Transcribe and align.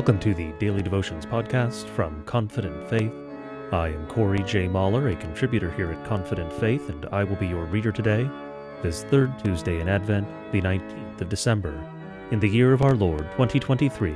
Welcome 0.00 0.18
to 0.20 0.32
the 0.32 0.50
Daily 0.52 0.80
Devotions 0.80 1.26
podcast 1.26 1.84
from 1.84 2.24
Confident 2.24 2.88
Faith. 2.88 3.12
I 3.70 3.88
am 3.88 4.06
Corey 4.06 4.42
J. 4.44 4.66
Mahler, 4.66 5.08
a 5.08 5.14
contributor 5.14 5.70
here 5.72 5.92
at 5.92 6.06
Confident 6.06 6.50
Faith, 6.54 6.88
and 6.88 7.04
I 7.12 7.22
will 7.22 7.36
be 7.36 7.48
your 7.48 7.66
reader 7.66 7.92
today, 7.92 8.26
this 8.80 9.02
third 9.04 9.38
Tuesday 9.44 9.78
in 9.78 9.90
Advent, 9.90 10.26
the 10.52 10.62
19th 10.62 11.20
of 11.20 11.28
December, 11.28 11.78
in 12.30 12.40
the 12.40 12.48
year 12.48 12.72
of 12.72 12.80
our 12.80 12.94
Lord 12.94 13.30
2023, 13.32 14.14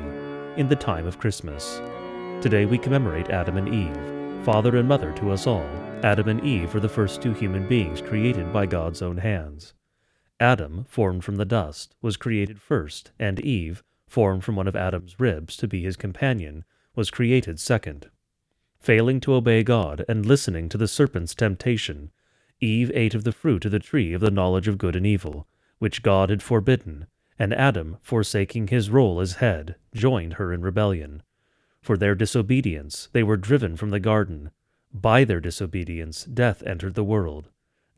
in 0.56 0.68
the 0.68 0.74
time 0.74 1.06
of 1.06 1.18
Christmas. 1.18 1.82
Today 2.40 2.64
we 2.64 2.78
commemorate 2.78 3.28
Adam 3.28 3.58
and 3.58 3.68
Eve, 3.68 4.42
father 4.42 4.78
and 4.78 4.88
mother 4.88 5.12
to 5.18 5.32
us 5.32 5.46
all. 5.46 5.68
Adam 6.02 6.30
and 6.30 6.42
Eve 6.42 6.72
were 6.72 6.80
the 6.80 6.88
first 6.88 7.20
two 7.20 7.34
human 7.34 7.68
beings 7.68 8.00
created 8.00 8.54
by 8.54 8.64
God's 8.64 9.02
own 9.02 9.18
hands. 9.18 9.74
Adam, 10.40 10.86
formed 10.88 11.24
from 11.24 11.36
the 11.36 11.44
dust, 11.44 11.94
was 12.00 12.16
created 12.16 12.58
first, 12.58 13.12
and 13.18 13.38
Eve, 13.38 13.84
formed 14.14 14.44
from 14.44 14.54
one 14.54 14.68
of 14.68 14.76
Adam's 14.76 15.18
ribs 15.18 15.56
to 15.56 15.66
be 15.66 15.82
his 15.82 15.96
companion, 15.96 16.64
was 16.94 17.10
created 17.10 17.58
second. 17.58 18.08
Failing 18.78 19.18
to 19.18 19.34
obey 19.34 19.64
God 19.64 20.04
and 20.08 20.24
listening 20.24 20.68
to 20.68 20.78
the 20.78 20.86
serpent's 20.86 21.34
temptation, 21.34 22.12
Eve 22.60 22.92
ate 22.94 23.16
of 23.16 23.24
the 23.24 23.32
fruit 23.32 23.64
of 23.64 23.72
the 23.72 23.80
tree 23.80 24.12
of 24.12 24.20
the 24.20 24.30
knowledge 24.30 24.68
of 24.68 24.78
good 24.78 24.94
and 24.94 25.04
evil, 25.04 25.48
which 25.80 26.04
God 26.04 26.30
had 26.30 26.44
forbidden, 26.44 27.08
and 27.40 27.52
Adam, 27.52 27.96
forsaking 28.02 28.68
his 28.68 28.88
role 28.88 29.20
as 29.20 29.42
head, 29.42 29.74
joined 29.92 30.34
her 30.34 30.52
in 30.52 30.60
rebellion. 30.60 31.20
For 31.82 31.96
their 31.96 32.14
disobedience 32.14 33.08
they 33.12 33.24
were 33.24 33.36
driven 33.36 33.76
from 33.76 33.90
the 33.90 33.98
garden. 33.98 34.52
By 34.92 35.24
their 35.24 35.40
disobedience 35.40 36.24
death 36.24 36.62
entered 36.62 36.94
the 36.94 37.02
world. 37.02 37.48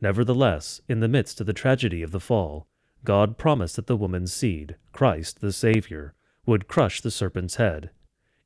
Nevertheless, 0.00 0.80
in 0.88 1.00
the 1.00 1.08
midst 1.08 1.42
of 1.42 1.46
the 1.46 1.52
tragedy 1.52 2.00
of 2.00 2.10
the 2.10 2.20
fall, 2.20 2.66
God 3.06 3.38
promised 3.38 3.76
that 3.76 3.86
the 3.86 3.96
woman's 3.96 4.32
seed, 4.32 4.74
Christ 4.92 5.40
the 5.40 5.52
Savior, 5.52 6.12
would 6.44 6.66
crush 6.66 7.00
the 7.00 7.10
serpent's 7.12 7.54
head. 7.54 7.90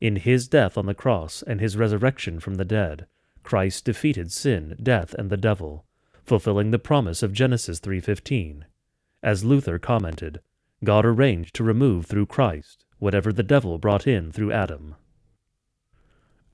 In 0.03 0.17
his 0.17 0.49
death 0.49 0.77
on 0.77 0.85
the 0.85 0.95
cross 0.95 1.43
and 1.43 1.61
his 1.61 1.79
resurrection 1.79 2.39
from 2.41 2.57
the 2.57 2.65
dead, 2.65 3.07
Christ 3.43 3.87
defeated 3.87 4.31
sin, 4.31 4.77
death, 4.83 5.15
and 5.15 5.31
the 5.31 5.39
devil, 5.39 5.87
fulfilling 6.27 6.71
the 6.71 6.79
promise 6.79 7.23
of 7.23 7.33
Genesis 7.33 7.81
3:15. 7.81 8.67
As 9.23 9.45
Luther 9.45 9.79
commented, 9.79 10.41
God 10.85 11.07
arranged 11.07 11.55
to 11.55 11.65
remove 11.65 12.05
through 12.05 12.27
Christ 12.27 12.85
whatever 12.99 13.33
the 13.33 13.43
devil 13.43 13.79
brought 13.79 14.07
in 14.07 14.31
through 14.31 14.53
Adam. 14.53 14.95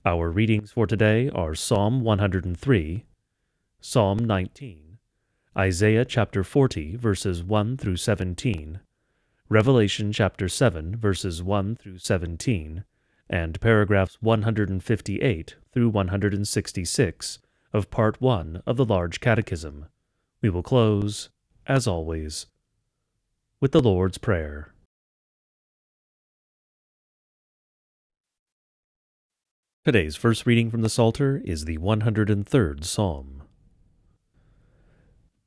Our 0.05 0.31
readings 0.31 0.71
for 0.71 0.87
today 0.87 1.29
are 1.31 1.57
Psalm 1.57 2.03
103, 2.03 3.05
Psalm 3.81 4.19
19, 4.19 4.86
Isaiah 5.59 6.05
chapter 6.05 6.45
40, 6.45 6.97
verses 6.97 7.43
1 7.43 7.79
through 7.79 7.97
17, 7.97 8.81
Revelation 9.49 10.13
chapter 10.13 10.51
7, 10.51 10.97
verses 10.97 11.43
1 11.43 11.77
through 11.77 11.97
17, 11.97 12.85
and 13.31 13.59
paragraphs 13.63 14.19
158 14.21 15.57
through 15.73 15.89
166 15.89 17.39
of 17.73 17.91
Part 17.91 18.21
1 18.21 18.63
of 18.67 18.77
the 18.77 18.85
Large 18.85 19.21
Catechism. 19.21 19.87
We 20.43 20.51
will 20.51 20.63
close, 20.63 21.31
as 21.67 21.87
always, 21.87 22.49
with 23.59 23.73
the 23.73 23.81
Lord's 23.81 24.19
Prayer. 24.19 24.75
Today's 29.87 30.17
first 30.17 30.45
reading 30.45 30.71
from 30.71 30.83
the 30.83 30.91
Psalter 30.91 31.41
is 31.47 31.65
the 31.65 31.79
103rd 31.79 32.85
Psalm. 32.85 33.37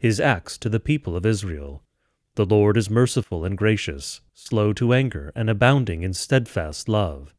his 0.00 0.18
acts 0.18 0.56
to 0.56 0.70
the 0.70 0.80
people 0.80 1.14
of 1.14 1.26
Israel. 1.26 1.82
The 2.34 2.46
Lord 2.46 2.78
is 2.78 2.88
merciful 2.88 3.44
and 3.44 3.56
gracious, 3.56 4.22
slow 4.32 4.72
to 4.72 4.94
anger, 4.94 5.30
and 5.36 5.50
abounding 5.50 6.02
in 6.02 6.14
steadfast 6.14 6.88
love. 6.88 7.34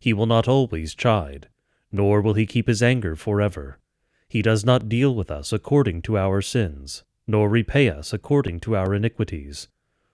He 0.00 0.14
will 0.14 0.24
not 0.24 0.48
always 0.48 0.94
chide, 0.94 1.48
nor 1.92 2.22
will 2.22 2.32
he 2.32 2.46
keep 2.46 2.68
his 2.68 2.82
anger 2.82 3.16
forever. 3.16 3.78
He 4.28 4.40
does 4.40 4.64
not 4.64 4.88
deal 4.88 5.14
with 5.14 5.30
us 5.30 5.52
according 5.52 6.00
to 6.02 6.16
our 6.16 6.40
sins, 6.40 7.04
nor 7.26 7.50
repay 7.50 7.90
us 7.90 8.14
according 8.14 8.60
to 8.60 8.76
our 8.76 8.94
iniquities. 8.94 9.68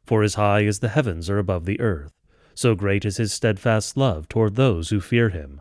For 0.05 0.25
as 0.25 0.35
high 0.35 0.65
as 0.65 0.81
the 0.81 0.89
heavens 0.89 1.31
are 1.31 1.39
above 1.39 1.67
the 1.67 1.79
earth, 1.81 2.13
so 2.53 2.75
great 2.75 3.05
is 3.05 3.19
his 3.19 3.33
steadfast 3.33 3.97
love 3.97 4.29
toward 4.29 4.57
those 4.57 4.91
who 4.91 5.01
fear 5.01 5.29
him. 5.29 5.61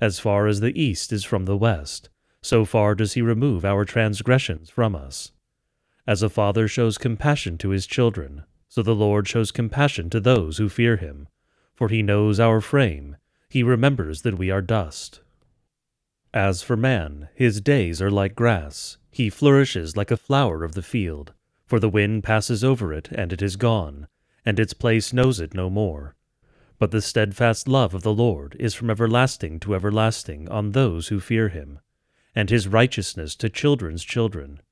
As 0.00 0.18
far 0.18 0.48
as 0.48 0.58
the 0.58 0.76
east 0.76 1.12
is 1.12 1.22
from 1.22 1.44
the 1.44 1.56
west, 1.56 2.08
so 2.42 2.64
far 2.64 2.96
does 2.96 3.12
he 3.12 3.22
remove 3.22 3.64
our 3.64 3.84
transgressions 3.84 4.70
from 4.70 4.96
us. 4.96 5.30
As 6.08 6.22
a 6.22 6.30
father 6.30 6.68
shows 6.68 6.96
compassion 6.96 7.58
to 7.58 7.68
his 7.68 7.86
children, 7.86 8.44
so 8.66 8.82
the 8.82 8.94
Lord 8.94 9.28
shows 9.28 9.50
compassion 9.50 10.08
to 10.08 10.20
those 10.20 10.56
who 10.56 10.70
fear 10.70 10.96
him. 10.96 11.28
For 11.74 11.90
he 11.90 12.02
knows 12.02 12.40
our 12.40 12.62
frame, 12.62 13.18
he 13.50 13.62
remembers 13.62 14.22
that 14.22 14.38
we 14.38 14.50
are 14.50 14.62
dust. 14.62 15.20
As 16.32 16.62
for 16.62 16.78
man, 16.78 17.28
his 17.34 17.60
days 17.60 18.00
are 18.00 18.10
like 18.10 18.34
grass, 18.34 18.96
he 19.10 19.28
flourishes 19.28 19.98
like 19.98 20.10
a 20.10 20.16
flower 20.16 20.64
of 20.64 20.72
the 20.72 20.80
field. 20.80 21.34
For 21.66 21.78
the 21.78 21.90
wind 21.90 22.24
passes 22.24 22.64
over 22.64 22.90
it, 22.90 23.10
and 23.12 23.30
it 23.30 23.42
is 23.42 23.56
gone, 23.56 24.08
and 24.46 24.58
its 24.58 24.72
place 24.72 25.12
knows 25.12 25.40
it 25.40 25.52
no 25.52 25.68
more. 25.68 26.16
But 26.78 26.90
the 26.90 27.02
steadfast 27.02 27.68
love 27.68 27.92
of 27.92 28.00
the 28.02 28.14
Lord 28.14 28.56
is 28.58 28.72
from 28.72 28.88
everlasting 28.88 29.60
to 29.60 29.74
everlasting 29.74 30.48
on 30.48 30.72
those 30.72 31.08
who 31.08 31.20
fear 31.20 31.50
him, 31.50 31.80
and 32.34 32.48
his 32.48 32.66
righteousness 32.66 33.36
to 33.36 33.50
children's 33.50 34.02
children 34.02 34.62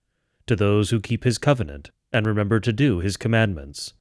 to 0.47 0.57
those 0.57 0.91
who 0.91 1.01
keep 1.01 1.25
his 1.25 1.39
covenant 1.39 1.91
and 2.13 2.27
remember 2.27 2.61
to 2.61 2.73
do 2.73 3.01
his 3.01 3.17
commandments. 3.17 3.93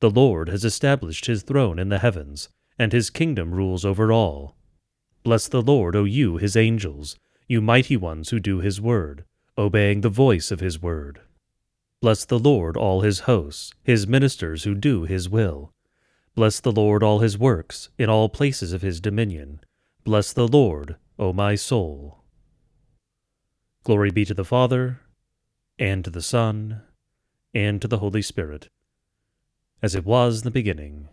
The 0.00 0.10
Lord 0.10 0.48
has 0.48 0.64
established 0.64 1.26
his 1.26 1.42
throne 1.42 1.78
in 1.78 1.88
the 1.88 2.00
heavens, 2.00 2.48
and 2.78 2.92
his 2.92 3.08
kingdom 3.10 3.54
rules 3.54 3.84
over 3.84 4.12
all. 4.12 4.56
Bless 5.22 5.48
the 5.48 5.62
Lord, 5.62 5.96
O 5.96 6.04
you, 6.04 6.36
his 6.36 6.56
angels, 6.56 7.16
you 7.48 7.60
mighty 7.60 7.96
ones 7.96 8.30
who 8.30 8.38
do 8.38 8.60
his 8.60 8.80
word, 8.80 9.24
obeying 9.56 10.02
the 10.02 10.08
voice 10.08 10.50
of 10.50 10.60
his 10.60 10.82
word. 10.82 11.20
Bless 12.02 12.24
the 12.24 12.38
Lord, 12.38 12.76
all 12.76 13.00
his 13.00 13.20
hosts, 13.20 13.72
his 13.82 14.06
ministers 14.06 14.64
who 14.64 14.74
do 14.74 15.04
his 15.04 15.28
will. 15.28 15.72
Bless 16.34 16.60
the 16.60 16.72
Lord, 16.72 17.02
all 17.02 17.20
his 17.20 17.38
works, 17.38 17.88
in 17.98 18.10
all 18.10 18.28
places 18.28 18.74
of 18.74 18.82
his 18.82 19.00
dominion. 19.00 19.60
Bless 20.04 20.32
the 20.32 20.46
Lord, 20.46 20.96
O 21.18 21.32
my 21.32 21.54
soul. 21.54 22.18
Glory 23.82 24.10
be 24.10 24.24
to 24.26 24.34
the 24.34 24.44
Father, 24.44 25.00
and 25.78 26.04
to 26.04 26.10
the 26.10 26.22
Son, 26.22 26.82
and 27.54 27.80
to 27.82 27.88
the 27.88 27.98
Holy 27.98 28.22
Spirit, 28.22 28.68
as 29.82 29.94
it 29.94 30.04
was 30.04 30.38
in 30.38 30.44
the 30.44 30.50
beginning, 30.50 31.08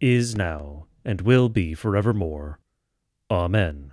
is 0.00 0.34
now, 0.34 0.86
and 1.04 1.20
will 1.20 1.48
be 1.48 1.74
forevermore. 1.74 2.58
Amen. 3.30 3.92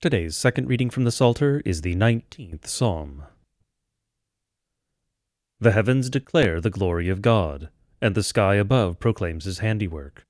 Today's 0.00 0.36
second 0.36 0.68
reading 0.68 0.90
from 0.90 1.04
the 1.04 1.10
Psalter 1.10 1.62
is 1.64 1.80
the 1.80 1.94
nineteenth 1.94 2.66
Psalm. 2.66 3.24
The 5.58 5.72
heavens 5.72 6.10
declare 6.10 6.60
the 6.60 6.68
glory 6.68 7.08
of 7.08 7.22
God, 7.22 7.70
and 8.02 8.14
the 8.14 8.22
sky 8.22 8.56
above 8.56 9.00
proclaims 9.00 9.46
his 9.46 9.60
handiwork. 9.60 10.26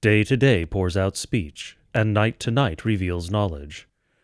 Day 0.00 0.24
to 0.24 0.38
day 0.38 0.64
pours 0.64 0.96
out 0.96 1.18
speech, 1.18 1.76
and 1.92 2.14
night 2.14 2.40
to 2.40 2.50
night 2.50 2.86
reveals 2.86 3.30
knowledge. 3.30 3.86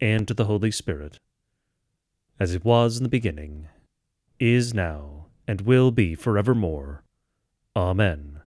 and 0.00 0.26
to 0.26 0.34
the 0.34 0.46
Holy 0.46 0.70
Spirit, 0.70 1.18
as 2.38 2.54
it 2.54 2.64
was 2.64 2.96
in 2.96 3.02
the 3.02 3.08
beginning, 3.08 3.68
is 4.38 4.72
now, 4.72 5.26
and 5.46 5.60
will 5.60 5.90
be 5.90 6.14
forevermore. 6.14 7.04
Amen. 7.76 8.40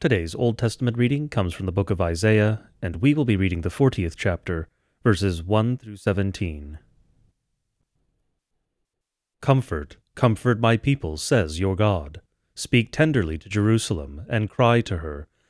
Today's 0.00 0.36
Old 0.36 0.56
Testament 0.56 0.96
reading 0.96 1.28
comes 1.28 1.52
from 1.52 1.66
the 1.66 1.72
book 1.72 1.90
of 1.90 2.00
Isaiah, 2.00 2.68
and 2.80 2.96
we 2.96 3.12
will 3.14 3.24
be 3.24 3.36
reading 3.36 3.62
the 3.62 3.68
40th 3.68 4.14
chapter, 4.16 4.68
verses 5.02 5.42
1 5.42 5.78
through 5.78 5.96
17. 5.96 6.78
Comfort, 9.40 9.96
comfort 10.14 10.60
my 10.60 10.76
people, 10.76 11.16
says 11.16 11.58
your 11.58 11.74
God. 11.74 12.20
Speak 12.54 12.92
tenderly 12.92 13.38
to 13.38 13.48
Jerusalem, 13.48 14.24
and 14.28 14.48
cry 14.48 14.80
to 14.82 14.98
her 14.98 15.26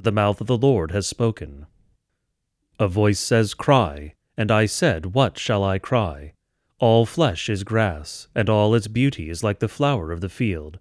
for 0.00 0.04
the 0.04 0.12
mouth 0.12 0.40
of 0.40 0.46
the 0.46 0.56
Lord 0.56 0.92
has 0.92 1.06
spoken. 1.06 1.66
A 2.78 2.88
voice 2.88 3.20
says, 3.20 3.52
Cry, 3.52 4.14
and 4.34 4.50
I 4.50 4.64
said, 4.64 5.12
What 5.12 5.38
shall 5.38 5.62
I 5.62 5.78
cry? 5.78 6.32
All 6.78 7.04
flesh 7.04 7.50
is 7.50 7.64
grass, 7.64 8.26
and 8.34 8.48
all 8.48 8.74
its 8.74 8.88
beauty 8.88 9.28
is 9.28 9.44
like 9.44 9.58
the 9.58 9.68
flower 9.68 10.10
of 10.10 10.22
the 10.22 10.30
field. 10.30 10.78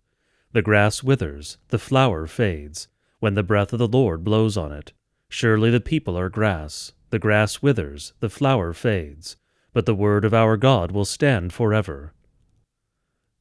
The 0.54 0.62
grass 0.62 1.04
withers, 1.04 1.58
the 1.68 1.78
flower 1.78 2.28
fades, 2.28 2.88
when 3.20 3.34
the 3.34 3.44
breath 3.44 3.74
of 3.74 3.80
the 3.80 3.90
Lord 3.90 4.24
blows 4.24 4.56
on 4.56 4.72
it. 4.72 4.94
Surely 5.28 5.70
the 5.70 5.82
people 5.82 6.18
are 6.18 6.30
grass, 6.30 6.94
the 7.10 7.20
grass 7.20 7.62
withers, 7.62 8.14
the 8.22 8.30
flower 8.30 8.72
fades, 8.72 9.36
but 9.74 9.86
the 9.86 9.94
word 9.94 10.24
of 10.24 10.34
our 10.34 10.56
God 10.56 10.94
will 10.94 11.04
stand 11.04 11.52
forever. 11.52 12.14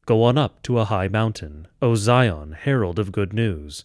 Go 0.07 0.25
on 0.25 0.37
up 0.37 0.61
to 0.63 0.81
a 0.81 0.87
high 0.87 1.07
mountain, 1.07 1.69
O 1.81 1.95
Zion, 1.95 2.51
herald 2.51 2.99
of 2.99 3.13
good 3.13 3.33
news. 3.33 3.85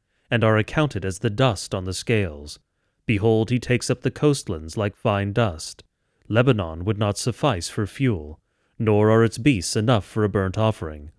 and 0.31 0.43
are 0.43 0.57
accounted 0.57 1.03
as 1.03 1.19
the 1.19 1.29
dust 1.29 1.75
on 1.75 1.83
the 1.83 1.93
scales. 1.93 2.57
Behold, 3.05 3.49
he 3.49 3.59
takes 3.59 3.89
up 3.89 4.01
the 4.01 4.09
coastlands 4.09 4.77
like 4.77 4.95
fine 4.95 5.33
dust. 5.33 5.83
Lebanon 6.29 6.85
would 6.85 6.97
not 6.97 7.17
suffice 7.17 7.67
for 7.67 7.85
fuel, 7.85 8.39
nor 8.79 9.11
are 9.11 9.23
its 9.23 9.37
beasts 9.37 9.75
enough 9.75 10.05
for 10.05 10.23
a 10.23 10.29
burnt 10.29 10.57
offering. 10.57 11.11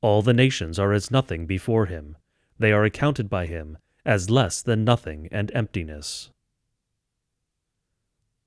All 0.00 0.22
the 0.22 0.32
nations 0.32 0.78
are 0.78 0.92
as 0.92 1.10
nothing 1.10 1.46
before 1.46 1.86
him. 1.86 2.16
They 2.58 2.72
are 2.72 2.84
accounted 2.84 3.28
by 3.28 3.46
him 3.46 3.78
as 4.04 4.30
less 4.30 4.62
than 4.62 4.84
nothing 4.84 5.28
and 5.32 5.50
emptiness. 5.54 6.30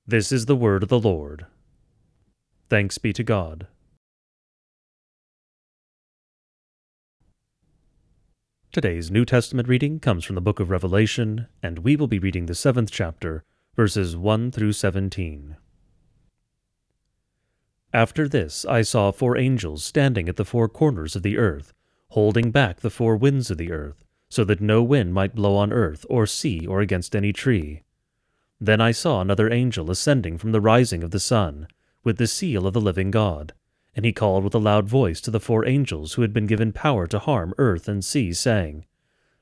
This 0.06 0.32
is 0.32 0.46
the 0.46 0.56
word 0.56 0.82
of 0.82 0.88
the 0.88 1.00
Lord. 1.00 1.46
Thanks 2.68 2.98
be 2.98 3.12
to 3.12 3.22
God. 3.22 3.66
Today's 8.76 9.10
New 9.10 9.24
Testament 9.24 9.68
reading 9.68 10.00
comes 10.00 10.22
from 10.22 10.34
the 10.34 10.42
book 10.42 10.60
of 10.60 10.68
Revelation, 10.68 11.46
and 11.62 11.78
we 11.78 11.96
will 11.96 12.08
be 12.08 12.18
reading 12.18 12.44
the 12.44 12.54
seventh 12.54 12.90
chapter, 12.90 13.42
verses 13.74 14.18
1 14.18 14.50
through 14.50 14.74
17. 14.74 15.56
After 17.94 18.28
this 18.28 18.66
I 18.66 18.82
saw 18.82 19.12
four 19.12 19.38
angels 19.38 19.82
standing 19.82 20.28
at 20.28 20.36
the 20.36 20.44
four 20.44 20.68
corners 20.68 21.16
of 21.16 21.22
the 21.22 21.38
earth, 21.38 21.72
holding 22.08 22.50
back 22.50 22.80
the 22.80 22.90
four 22.90 23.16
winds 23.16 23.50
of 23.50 23.56
the 23.56 23.72
earth, 23.72 24.04
so 24.28 24.44
that 24.44 24.60
no 24.60 24.82
wind 24.82 25.14
might 25.14 25.34
blow 25.34 25.56
on 25.56 25.72
earth 25.72 26.04
or 26.10 26.26
sea 26.26 26.66
or 26.66 26.82
against 26.82 27.16
any 27.16 27.32
tree. 27.32 27.82
Then 28.60 28.82
I 28.82 28.90
saw 28.90 29.22
another 29.22 29.50
angel 29.50 29.90
ascending 29.90 30.36
from 30.36 30.52
the 30.52 30.60
rising 30.60 31.02
of 31.02 31.12
the 31.12 31.18
sun, 31.18 31.66
with 32.04 32.18
the 32.18 32.26
seal 32.26 32.66
of 32.66 32.74
the 32.74 32.82
living 32.82 33.10
God. 33.10 33.54
And 33.96 34.04
he 34.04 34.12
called 34.12 34.44
with 34.44 34.54
a 34.54 34.58
loud 34.58 34.86
voice 34.86 35.20
to 35.22 35.30
the 35.30 35.40
four 35.40 35.66
angels 35.66 36.12
who 36.12 36.22
had 36.22 36.32
been 36.32 36.46
given 36.46 36.70
power 36.70 37.06
to 37.06 37.18
harm 37.18 37.54
earth 37.56 37.88
and 37.88 38.04
sea, 38.04 38.34
saying, 38.34 38.84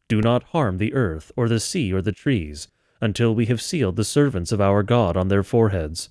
Do 0.09 0.23
not 0.23 0.45
harm 0.45 0.79
the 0.79 0.95
earth, 0.95 1.33
or 1.37 1.49
the 1.49 1.59
sea, 1.59 1.93
or 1.93 2.01
the 2.01 2.13
trees, 2.13 2.69
until 3.01 3.35
we 3.35 3.47
have 3.47 3.61
sealed 3.61 3.97
the 3.97 4.05
servants 4.05 4.53
of 4.53 4.61
our 4.61 4.85
God 4.85 5.17
on 5.17 5.27
their 5.27 5.43
foreheads. 5.43 6.09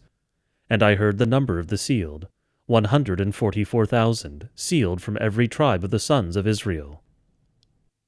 And 0.69 0.83
I 0.83 0.95
heard 0.95 1.17
the 1.17 1.25
number 1.25 1.57
of 1.57 1.67
the 1.67 1.77
sealed, 1.77 2.27
one 2.65 2.85
hundred 2.85 3.21
and 3.21 3.33
forty 3.33 3.63
four 3.63 3.85
thousand, 3.85 4.49
sealed 4.55 5.01
from 5.01 5.17
every 5.21 5.47
tribe 5.47 5.83
of 5.85 5.91
the 5.91 5.97
sons 5.99 6.35
of 6.35 6.45
Israel. 6.45 7.01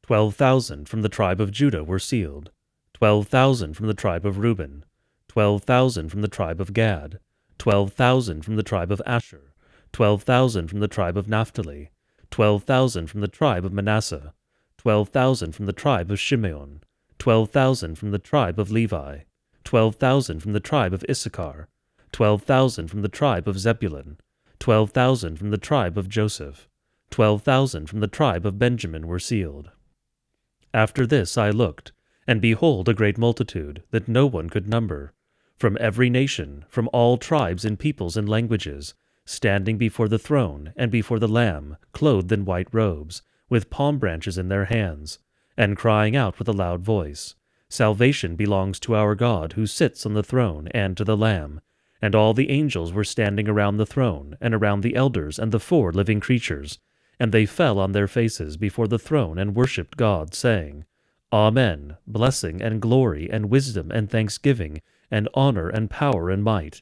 Twelve 0.03 0.35
thousand 0.35 0.89
from 0.89 1.01
the 1.01 1.09
tribe 1.09 1.39
of 1.39 1.51
Judah 1.51 1.83
were 1.83 1.97
sealed, 1.97 2.51
twelve 2.93 3.27
thousand 3.29 3.75
from 3.75 3.87
the 3.87 3.93
tribe 3.93 4.25
of 4.25 4.37
Reuben, 4.39 4.83
twelve 5.29 5.63
thousand 5.63 6.09
from 6.09 6.21
the 6.21 6.27
tribe 6.27 6.59
of 6.59 6.73
Gad, 6.73 7.19
twelve 7.57 7.93
thousand 7.93 8.43
from 8.43 8.57
the 8.57 8.63
tribe 8.63 8.91
of 8.91 9.01
Asher, 9.05 9.44
twelve 9.95 10.23
thousand 10.23 10.67
from 10.67 10.81
the 10.81 10.89
tribe 10.89 11.15
of 11.15 11.29
Naphtali, 11.29 11.89
twelve 12.29 12.65
thousand 12.65 13.07
from 13.07 13.21
the 13.21 13.29
tribe 13.29 13.63
of 13.63 13.71
Manasseh, 13.71 14.33
twelve 14.77 15.07
thousand 15.07 15.53
from 15.53 15.67
the 15.67 15.71
tribe 15.71 16.11
of 16.11 16.19
Shimeon, 16.19 16.81
twelve 17.17 17.49
thousand 17.49 17.97
from 17.97 18.11
the 18.11 18.19
tribe 18.19 18.59
of 18.59 18.69
Levi, 18.69 19.19
twelve 19.63 19.95
thousand 19.95 20.41
from 20.41 20.51
the 20.51 20.59
tribe 20.59 20.93
of 20.93 21.05
Issachar, 21.09 21.69
twelve 22.11 22.43
thousand 22.43 22.89
from 22.89 23.03
the 23.03 23.07
tribe 23.07 23.47
of 23.47 23.57
Zebulun, 23.57 24.17
Twelve 24.59 24.91
thousand 24.91 25.37
from 25.37 25.51
the 25.51 25.57
tribe 25.57 25.97
of 25.97 26.09
Joseph, 26.09 26.67
twelve 27.09 27.43
thousand 27.43 27.87
from 27.87 28.01
the 28.01 28.07
tribe 28.09 28.45
of 28.45 28.59
Benjamin 28.59 29.07
were 29.07 29.17
sealed. 29.17 29.71
After 30.73 31.07
this 31.07 31.37
I 31.37 31.51
looked, 31.51 31.93
and 32.27 32.41
behold 32.41 32.89
a 32.89 32.93
great 32.93 33.17
multitude, 33.17 33.81
that 33.91 34.09
no 34.09 34.25
one 34.25 34.49
could 34.49 34.67
number, 34.67 35.13
from 35.55 35.77
every 35.79 36.09
nation, 36.09 36.65
from 36.67 36.89
all 36.91 37.17
tribes 37.17 37.63
and 37.63 37.79
peoples 37.79 38.17
and 38.17 38.27
languages, 38.27 38.93
standing 39.25 39.77
before 39.77 40.07
the 40.07 40.19
throne 40.19 40.73
and 40.75 40.91
before 40.91 41.19
the 41.19 41.27
Lamb, 41.27 41.77
clothed 41.91 42.31
in 42.31 42.45
white 42.45 42.67
robes, 42.71 43.21
with 43.49 43.69
palm 43.69 43.97
branches 43.97 44.37
in 44.37 44.49
their 44.49 44.65
hands, 44.65 45.19
and 45.57 45.77
crying 45.77 46.15
out 46.15 46.37
with 46.37 46.47
a 46.47 46.53
loud 46.53 46.81
voice, 46.81 47.35
Salvation 47.67 48.35
belongs 48.35 48.79
to 48.79 48.95
our 48.95 49.15
God 49.15 49.53
who 49.53 49.65
sits 49.65 50.05
on 50.05 50.13
the 50.13 50.23
throne 50.23 50.67
and 50.69 50.95
to 50.95 51.03
the 51.03 51.17
Lamb. 51.17 51.61
And 52.01 52.13
all 52.13 52.33
the 52.33 52.51
angels 52.51 52.93
were 52.93 53.03
standing 53.03 53.49
around 53.49 53.77
the 53.77 53.85
throne, 53.85 54.37
and 54.39 54.53
around 54.53 54.81
the 54.81 54.95
elders 54.95 55.39
and 55.39 55.51
the 55.51 55.59
four 55.59 55.91
living 55.91 56.19
creatures. 56.19 56.77
And 57.19 57.31
they 57.31 57.45
fell 57.45 57.79
on 57.79 57.91
their 57.91 58.07
faces 58.07 58.57
before 58.57 58.87
the 58.87 58.99
throne 58.99 59.39
and 59.39 59.55
worshipped 59.55 59.97
God, 59.97 60.35
saying, 60.35 60.85
Amen, 61.33 61.97
blessing 62.05 62.61
and 62.61 62.81
glory 62.81 63.29
and 63.31 63.49
wisdom 63.49 63.91
and 63.91 64.09
thanksgiving, 64.09 64.81
and 65.09 65.27
honor 65.33 65.67
and 65.67 65.89
power 65.89 66.29
and 66.29 66.43
might, 66.43 66.81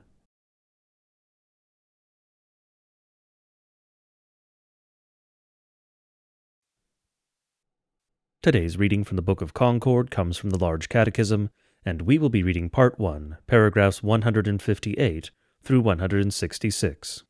Today's 8.43 8.75
reading 8.75 9.03
from 9.03 9.17
the 9.17 9.21
Book 9.21 9.43
of 9.43 9.53
Concord 9.53 10.09
comes 10.09 10.35
from 10.35 10.49
the 10.49 10.57
Large 10.57 10.89
Catechism, 10.89 11.51
and 11.85 12.01
we 12.01 12.17
will 12.17 12.29
be 12.29 12.41
reading 12.41 12.71
Part 12.71 12.97
1, 12.97 13.37
paragraphs 13.45 14.01
158 14.01 15.29
through 15.61 15.81
166. 15.81 17.23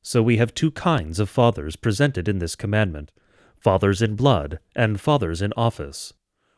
So 0.00 0.22
we 0.22 0.38
have 0.38 0.54
two 0.54 0.70
kinds 0.70 1.20
of 1.20 1.28
fathers 1.28 1.76
presented 1.76 2.26
in 2.26 2.38
this 2.38 2.56
commandment 2.56 3.12
fathers 3.58 4.00
in 4.00 4.16
blood 4.16 4.60
and 4.74 4.98
fathers 4.98 5.42
in 5.42 5.52
office, 5.58 6.14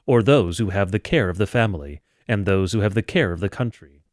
or 0.07 0.23
those 0.23 0.59
who 0.59 0.71
have 0.71 0.93
the 0.93 1.01
care 1.01 1.29
of 1.29 1.39
the 1.39 1.47
family 1.49 2.03
and 2.29 2.47
those 2.47 2.71
who 2.71 2.83
have 2.83 2.95
the 2.95 3.03
care 3.03 3.33
of 3.33 3.41
the 3.41 3.49
country. 3.49 4.05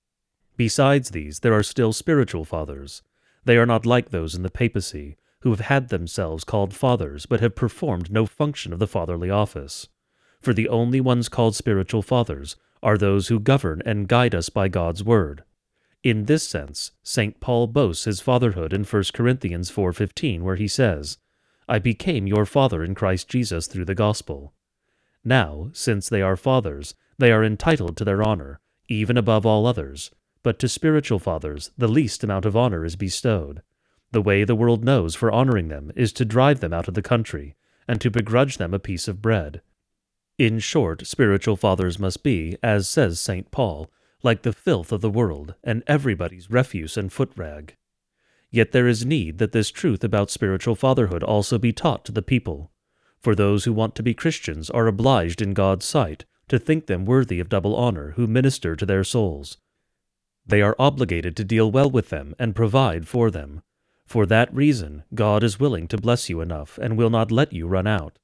Besides 0.57 1.11
these, 1.11 1.41
there 1.41 1.53
are 1.53 1.61
still 1.61 1.93
spiritual 1.93 2.43
fathers. 2.43 3.03
They 3.45 3.57
are 3.57 3.67
not 3.67 3.85
like 3.85 4.09
those 4.09 4.33
in 4.33 4.41
the 4.41 4.49
papacy, 4.49 5.15
who 5.41 5.49
have 5.51 5.61
had 5.61 5.89
themselves 5.89 6.43
called 6.43 6.73
fathers 6.73 7.25
but 7.25 7.39
have 7.39 7.55
performed 7.55 8.11
no 8.11 8.25
function 8.25 8.73
of 8.73 8.79
the 8.79 8.87
fatherly 8.87 9.29
office 9.29 9.87
for 10.41 10.53
the 10.53 10.69
only 10.69 11.01
ones 11.01 11.29
called 11.29 11.55
spiritual 11.55 12.01
fathers 12.01 12.55
are 12.81 12.97
those 12.97 13.27
who 13.27 13.39
govern 13.39 13.81
and 13.85 14.07
guide 14.07 14.33
us 14.33 14.49
by 14.49 14.67
God's 14.67 15.03
word. 15.03 15.43
In 16.01 16.25
this 16.25 16.47
sense, 16.47 16.91
St. 17.03 17.39
Paul 17.41 17.67
boasts 17.67 18.05
his 18.05 18.21
fatherhood 18.21 18.71
in 18.71 18.85
1 18.85 19.13
Corinthians 19.13 19.69
4:15 19.69 20.43
where 20.43 20.55
he 20.55 20.67
says, 20.67 21.17
"I 21.67 21.79
became 21.79 22.25
your 22.25 22.45
father 22.45 22.83
in 22.83 22.95
Christ 22.95 23.27
Jesus 23.27 23.67
through 23.67 23.85
the 23.85 23.95
gospel." 23.95 24.53
Now, 25.25 25.69
since 25.73 26.07
they 26.07 26.21
are 26.21 26.37
fathers, 26.37 26.95
they 27.17 27.33
are 27.33 27.43
entitled 27.43 27.97
to 27.97 28.05
their 28.05 28.23
honor, 28.23 28.61
even 28.87 29.17
above 29.17 29.45
all 29.45 29.65
others, 29.65 30.09
but 30.41 30.57
to 30.59 30.69
spiritual 30.69 31.19
fathers 31.19 31.71
the 31.77 31.89
least 31.89 32.23
amount 32.23 32.45
of 32.45 32.55
honor 32.55 32.85
is 32.85 32.95
bestowed. 32.95 33.61
The 34.11 34.21
way 34.21 34.43
the 34.43 34.55
world 34.55 34.83
knows 34.83 35.15
for 35.15 35.31
honoring 35.31 35.67
them 35.67 35.91
is 35.95 36.11
to 36.13 36.25
drive 36.25 36.59
them 36.59 36.73
out 36.73 36.87
of 36.87 36.95
the 36.95 37.01
country, 37.01 37.55
and 37.87 38.01
to 38.01 38.09
begrudge 38.09 38.57
them 38.57 38.73
a 38.73 38.79
piece 38.79 39.07
of 39.07 39.21
bread. 39.21 39.61
In 40.37 40.59
short, 40.59 41.05
spiritual 41.05 41.55
fathers 41.57 41.99
must 41.99 42.23
be, 42.23 42.57
as 42.63 42.87
says 42.87 43.19
St. 43.19 43.51
Paul, 43.51 43.91
like 44.23 44.41
the 44.41 44.53
filth 44.53 44.91
of 44.91 45.01
the 45.01 45.09
world, 45.09 45.55
and 45.63 45.83
everybody's 45.85 46.49
refuse 46.49 46.97
and 46.97 47.11
foot 47.11 47.31
rag. 47.35 47.75
Yet 48.51 48.71
there 48.71 48.87
is 48.87 49.05
need 49.05 49.37
that 49.37 49.51
this 49.51 49.69
truth 49.69 50.03
about 50.03 50.31
spiritual 50.31 50.75
fatherhood 50.75 51.23
also 51.23 51.57
be 51.57 51.71
taught 51.71 52.03
to 52.05 52.11
the 52.11 52.21
people. 52.21 52.71
For 53.19 53.35
those 53.35 53.65
who 53.65 53.73
want 53.73 53.95
to 53.95 54.03
be 54.03 54.13
Christians 54.13 54.69
are 54.69 54.87
obliged 54.87 55.41
in 55.41 55.53
God's 55.53 55.85
sight 55.85 56.25
to 56.47 56.57
think 56.57 56.87
them 56.87 57.05
worthy 57.05 57.39
of 57.39 57.49
double 57.49 57.75
honor 57.75 58.11
who 58.11 58.25
minister 58.25 58.75
to 58.75 58.85
their 58.85 59.03
souls. 59.03 59.57
They 60.45 60.61
are 60.61 60.75
obligated 60.79 61.35
to 61.37 61.43
deal 61.43 61.69
well 61.69 61.91
with 61.91 62.09
them 62.09 62.33
and 62.39 62.55
provide 62.55 63.07
for 63.07 63.29
them. 63.29 63.61
For 64.09 64.25
that 64.25 64.51
reason, 64.51 65.03
God 65.13 65.43
is 65.43 65.59
willing 65.59 65.87
to 65.89 65.97
bless 66.01 66.29
you 66.29 66.41
enough 66.41 66.79
and 66.79 66.97
will 66.97 67.11
not 67.11 67.31
let 67.31 67.53
you 67.53 67.67
run 67.67 67.85
out. 67.85 68.17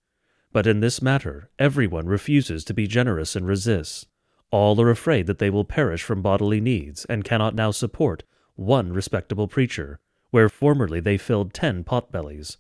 But 0.52 0.66
in 0.66 0.80
this 0.80 1.00
matter, 1.00 1.52
everyone 1.60 2.08
refuses 2.08 2.64
to 2.64 2.74
be 2.74 2.88
generous 2.88 3.36
and 3.36 3.46
resists. 3.46 4.08
All 4.50 4.82
are 4.82 4.90
afraid 4.90 5.28
that 5.28 5.38
they 5.38 5.52
will 5.52 5.64
perish 5.64 6.02
from 6.02 6.24
bodily 6.24 6.60
needs, 6.60 7.06
and 7.06 7.24
cannot 7.24 7.54
now 7.54 7.70
support 7.70 8.24
one 8.56 8.94
respectable 8.94 9.48
preacher, 9.48 10.00
where 10.32 10.50
formerly 10.50 11.00
they 11.00 11.20
filled 11.20 11.54
ten 11.54 11.84
pot-bellies. 11.84 12.58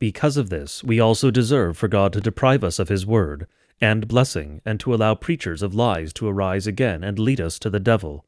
Because 0.00 0.36
of 0.36 0.50
this, 0.50 0.82
we 0.82 0.98
also 0.98 1.30
deserve 1.30 1.78
for 1.78 1.86
God 1.86 2.12
to 2.12 2.20
deprive 2.20 2.64
us 2.64 2.80
of 2.80 2.88
His 2.88 3.06
word 3.06 3.46
and 3.80 4.08
blessing, 4.08 4.60
and 4.64 4.80
to 4.80 4.92
allow 4.92 5.14
preachers 5.14 5.62
of 5.62 5.76
lies 5.76 6.12
to 6.14 6.26
arise 6.26 6.66
again 6.66 7.04
and 7.04 7.20
lead 7.20 7.40
us 7.40 7.60
to 7.60 7.70
the 7.70 7.78
devil. 7.78 8.24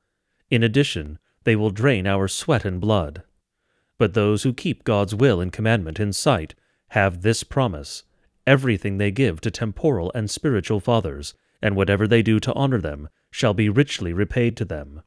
In 0.50 0.62
addition, 0.62 1.18
they 1.42 1.56
will 1.56 1.70
drain 1.70 2.06
our 2.06 2.28
sweat 2.28 2.64
and 2.64 2.80
blood. 2.80 3.24
But 3.98 4.14
those 4.14 4.44
who 4.44 4.52
keep 4.52 4.84
God's 4.84 5.14
will 5.14 5.40
and 5.40 5.52
commandment 5.52 5.98
in 5.98 6.12
sight 6.12 6.54
have 6.88 7.22
this 7.22 7.42
promise 7.44 8.04
Everything 8.48 8.96
they 8.96 9.10
give 9.10 9.42
to 9.42 9.50
temporal 9.50 10.10
and 10.14 10.30
spiritual 10.30 10.80
fathers, 10.80 11.34
and 11.60 11.76
whatever 11.76 12.08
they 12.08 12.22
do 12.22 12.40
to 12.40 12.54
honor 12.54 12.80
them, 12.80 13.10
shall 13.30 13.52
be 13.52 13.68
richly 13.68 14.14
repaid 14.14 14.56
to 14.56 14.64
them. 14.64 15.02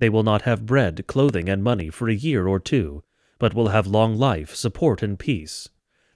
They 0.00 0.10
will 0.10 0.22
not 0.22 0.42
have 0.42 0.66
bread, 0.66 1.06
clothing, 1.06 1.48
and 1.48 1.64
money 1.64 1.88
for 1.88 2.10
a 2.10 2.14
year 2.14 2.46
or 2.46 2.60
two, 2.60 3.02
but 3.38 3.54
will 3.54 3.68
have 3.68 3.86
long 3.86 4.18
life, 4.18 4.54
support, 4.54 5.02
and 5.02 5.18
peace. 5.18 5.70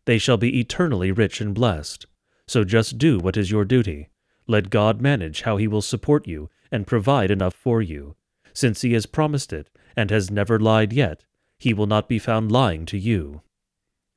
They 0.04 0.18
shall 0.18 0.36
be 0.36 0.60
eternally 0.60 1.10
rich 1.10 1.40
and 1.40 1.54
blessed. 1.54 2.04
So 2.46 2.64
just 2.64 2.98
do 2.98 3.18
what 3.18 3.38
is 3.38 3.50
your 3.50 3.64
duty. 3.64 4.10
Let 4.46 4.68
God 4.68 5.00
manage 5.00 5.42
how 5.42 5.56
he 5.56 5.66
will 5.66 5.80
support 5.80 6.26
you 6.28 6.50
and 6.70 6.86
provide 6.86 7.30
enough 7.30 7.54
for 7.54 7.80
you. 7.80 8.14
Since 8.52 8.82
he 8.82 8.92
has 8.92 9.06
promised 9.06 9.54
it, 9.54 9.70
and 9.96 10.10
has 10.10 10.30
never 10.30 10.60
lied 10.60 10.92
yet, 10.92 11.24
he 11.58 11.74
will 11.74 11.86
not 11.86 12.08
be 12.08 12.18
found 12.18 12.52
lying 12.52 12.86
to 12.86 12.98
you. 12.98 13.42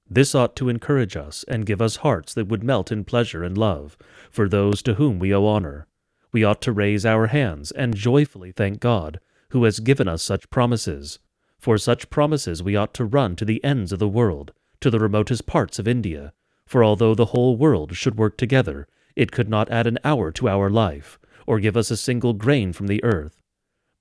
This 0.10 0.36
ought 0.36 0.56
to 0.58 0.70
encourage 0.70 1.16
us 1.16 1.46
and 1.48 1.66
give 1.66 1.82
us 1.82 1.98
hearts 1.98 2.34
that 2.34 2.48
would 2.48 2.64
melt 2.64 2.92
in 2.92 3.06
pleasure 3.06 3.44
and 3.44 3.58
love 3.58 3.98
for 4.30 4.50
those 4.50 4.82
to 4.84 4.96
whom 4.96 5.20
we 5.20 5.34
owe 5.34 5.46
honor. 5.46 5.88
We 6.32 6.44
ought 6.44 6.62
to 6.64 6.72
raise 6.72 7.06
our 7.06 7.28
hands 7.28 7.72
and 7.72 7.96
joyfully 7.96 8.52
thank 8.52 8.80
God, 8.80 9.20
who 9.50 9.64
has 9.64 9.80
given 9.80 10.08
us 10.08 10.22
such 10.22 10.50
promises. 10.50 11.20
For 11.58 11.78
such 11.78 12.10
promises 12.10 12.62
we 12.62 12.76
ought 12.76 12.94
to 12.96 13.06
run 13.06 13.36
to 13.38 13.46
the 13.46 13.64
ends 13.64 13.92
of 13.92 14.00
the 14.00 14.08
world, 14.08 14.52
to 14.80 14.90
the 14.90 15.00
remotest 15.00 15.46
parts 15.46 15.80
of 15.80 15.88
India. 15.88 16.34
For 16.66 16.84
although 16.84 17.16
the 17.16 17.28
whole 17.28 17.58
world 17.58 17.96
should 17.96 18.18
work 18.18 18.38
together, 18.38 18.88
it 19.16 19.32
could 19.32 19.50
not 19.50 19.70
add 19.70 19.88
an 19.88 20.00
hour 20.04 20.32
to 20.32 20.48
our 20.48 20.70
life, 20.70 21.20
or 21.46 21.60
give 21.60 21.76
us 21.76 21.92
a 21.92 21.98
single 21.98 22.34
grain 22.34 22.72
from 22.72 22.88
the 22.88 23.04
earth. 23.04 23.41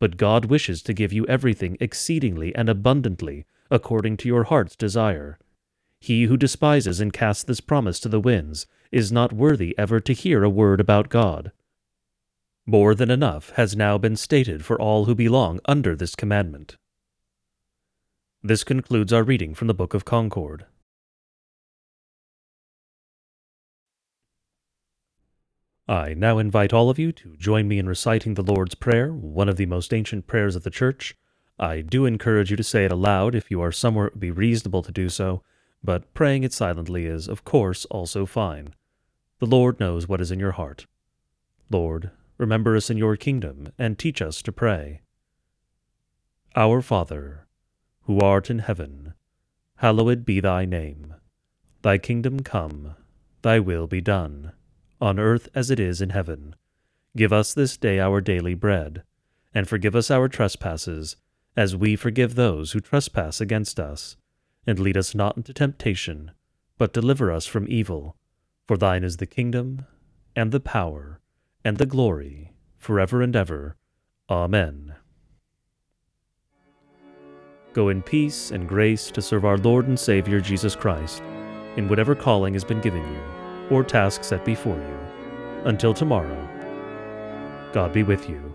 But 0.00 0.16
God 0.16 0.46
wishes 0.46 0.82
to 0.82 0.92
give 0.92 1.12
you 1.12 1.24
everything 1.26 1.76
exceedingly 1.78 2.52
and 2.56 2.68
abundantly, 2.68 3.46
according 3.70 4.16
to 4.16 4.28
your 4.28 4.44
heart's 4.44 4.74
desire. 4.74 5.38
He 6.00 6.24
who 6.24 6.36
despises 6.36 6.98
and 6.98 7.12
casts 7.12 7.44
this 7.44 7.60
promise 7.60 8.00
to 8.00 8.08
the 8.08 8.18
winds 8.18 8.66
is 8.90 9.12
not 9.12 9.32
worthy 9.32 9.78
ever 9.78 10.00
to 10.00 10.12
hear 10.12 10.42
a 10.42 10.50
word 10.50 10.80
about 10.80 11.10
God. 11.10 11.52
More 12.66 12.94
than 12.94 13.10
enough 13.10 13.50
has 13.50 13.76
now 13.76 13.98
been 13.98 14.16
stated 14.16 14.64
for 14.64 14.80
all 14.80 15.04
who 15.04 15.14
belong 15.14 15.60
under 15.66 15.94
this 15.94 16.14
commandment. 16.14 16.76
This 18.42 18.64
concludes 18.64 19.12
our 19.12 19.22
reading 19.22 19.54
from 19.54 19.68
the 19.68 19.74
Book 19.74 19.92
of 19.92 20.06
Concord. 20.06 20.64
I 25.90 26.14
now 26.14 26.38
invite 26.38 26.72
all 26.72 26.88
of 26.88 27.00
you 27.00 27.10
to 27.10 27.34
join 27.36 27.66
me 27.66 27.80
in 27.80 27.88
reciting 27.88 28.34
the 28.34 28.44
Lord's 28.44 28.76
Prayer, 28.76 29.12
one 29.12 29.48
of 29.48 29.56
the 29.56 29.66
most 29.66 29.92
ancient 29.92 30.28
prayers 30.28 30.54
of 30.54 30.62
the 30.62 30.70
Church. 30.70 31.16
I 31.58 31.80
do 31.80 32.06
encourage 32.06 32.48
you 32.52 32.56
to 32.56 32.62
say 32.62 32.84
it 32.84 32.92
aloud 32.92 33.34
if 33.34 33.50
you 33.50 33.60
are 33.60 33.72
somewhere 33.72 34.06
it 34.06 34.12
would 34.14 34.20
be 34.20 34.30
reasonable 34.30 34.84
to 34.84 34.92
do 34.92 35.08
so, 35.08 35.42
but 35.82 36.14
praying 36.14 36.44
it 36.44 36.52
silently 36.52 37.06
is, 37.06 37.26
of 37.26 37.42
course, 37.42 37.86
also 37.86 38.24
fine. 38.24 38.72
The 39.40 39.46
Lord 39.46 39.80
knows 39.80 40.06
what 40.06 40.20
is 40.20 40.30
in 40.30 40.38
your 40.38 40.52
heart. 40.52 40.86
Lord, 41.68 42.12
remember 42.38 42.76
us 42.76 42.88
in 42.88 42.96
your 42.96 43.16
kingdom, 43.16 43.72
and 43.76 43.98
teach 43.98 44.22
us 44.22 44.42
to 44.42 44.52
pray. 44.52 45.00
Our 46.54 46.82
Father, 46.82 47.48
who 48.02 48.20
art 48.20 48.48
in 48.48 48.60
heaven, 48.60 49.14
hallowed 49.78 50.24
be 50.24 50.38
thy 50.38 50.66
name. 50.66 51.16
Thy 51.82 51.98
kingdom 51.98 52.44
come, 52.44 52.94
thy 53.42 53.58
will 53.58 53.88
be 53.88 54.00
done, 54.00 54.52
on 55.00 55.18
earth 55.18 55.48
as 55.54 55.70
it 55.70 55.80
is 55.80 56.00
in 56.00 56.10
heaven. 56.10 56.54
Give 57.16 57.32
us 57.32 57.54
this 57.54 57.76
day 57.76 57.98
our 57.98 58.20
daily 58.20 58.54
bread, 58.54 59.02
and 59.54 59.68
forgive 59.68 59.96
us 59.96 60.10
our 60.10 60.28
trespasses, 60.28 61.16
as 61.56 61.74
we 61.74 61.96
forgive 61.96 62.34
those 62.34 62.72
who 62.72 62.80
trespass 62.80 63.40
against 63.40 63.80
us. 63.80 64.16
And 64.66 64.78
lead 64.78 64.96
us 64.96 65.14
not 65.14 65.36
into 65.36 65.52
temptation, 65.52 66.32
but 66.78 66.92
deliver 66.92 67.32
us 67.32 67.46
from 67.46 67.66
evil. 67.68 68.16
For 68.68 68.76
thine 68.76 69.02
is 69.02 69.16
the 69.16 69.26
kingdom, 69.26 69.86
and 70.36 70.52
the 70.52 70.60
power, 70.60 71.20
and 71.64 71.78
the 71.78 71.86
glory, 71.86 72.52
forever 72.76 73.22
and 73.22 73.34
ever. 73.34 73.76
Amen. 74.28 74.94
Go 77.72 77.88
in 77.88 78.02
peace 78.02 78.50
and 78.50 78.68
grace 78.68 79.10
to 79.10 79.22
serve 79.22 79.44
our 79.44 79.58
Lord 79.58 79.88
and 79.88 79.98
Savior 79.98 80.40
Jesus 80.40 80.76
Christ, 80.76 81.22
in 81.76 81.88
whatever 81.88 82.14
calling 82.14 82.54
has 82.54 82.64
been 82.64 82.80
given 82.80 83.02
you, 83.02 83.39
or 83.70 83.84
task 83.84 84.24
set 84.24 84.44
before 84.44 84.76
you. 84.76 84.98
Until 85.64 85.94
tomorrow, 85.94 86.48
God 87.72 87.92
be 87.92 88.02
with 88.02 88.28
you. 88.28 88.49